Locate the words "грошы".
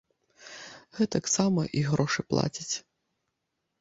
1.93-2.21